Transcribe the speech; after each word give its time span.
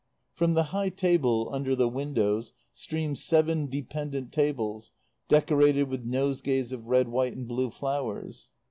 From 0.33 0.55
the 0.55 0.63
high 0.73 0.89
table 0.89 1.47
under 1.53 1.75
the 1.75 1.87
windows 1.87 2.53
streamed 2.73 3.19
seven 3.19 3.67
dependent 3.67 4.31
tables 4.31 4.89
decorated 5.29 5.89
with 5.89 6.05
nosegays 6.05 6.71
of 6.71 6.87
red, 6.87 7.07
white 7.09 7.37
and 7.37 7.47
blue 7.47 7.69
flowers. 7.69 8.49